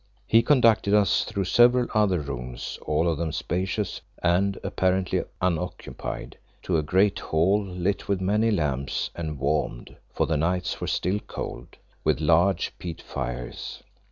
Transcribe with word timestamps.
He 0.25 0.41
conducted 0.41 0.95
us 0.95 1.23
through 1.25 1.43
several 1.43 1.85
other 1.93 2.21
rooms, 2.21 2.79
all 2.87 3.07
of 3.07 3.19
them 3.19 3.31
spacious 3.31 4.01
and 4.23 4.57
apparently 4.63 5.21
unoccupied, 5.39 6.39
to 6.63 6.79
a 6.79 6.81
great 6.81 7.19
hall 7.19 7.63
lit 7.63 8.07
with 8.07 8.19
many 8.19 8.49
lamps 8.49 9.11
and 9.13 9.37
warmed 9.37 9.95
for 10.11 10.25
the 10.25 10.37
nights 10.37 10.81
were 10.81 10.87
still 10.87 11.19
cold 11.19 11.77
with 12.03 12.19
large 12.19 12.73
peat 12.79 12.99
fires. 12.99 13.83